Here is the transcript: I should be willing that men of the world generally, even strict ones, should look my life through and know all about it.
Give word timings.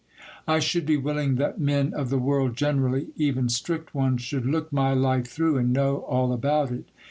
I 0.47 0.57
should 0.57 0.87
be 0.87 0.97
willing 0.97 1.35
that 1.35 1.59
men 1.61 1.93
of 1.93 2.09
the 2.09 2.17
world 2.17 2.57
generally, 2.57 3.09
even 3.17 3.49
strict 3.49 3.93
ones, 3.93 4.23
should 4.23 4.47
look 4.47 4.73
my 4.73 4.95
life 4.95 5.27
through 5.27 5.57
and 5.59 5.71
know 5.71 5.97
all 5.97 6.33
about 6.33 6.71
it. 6.71 6.85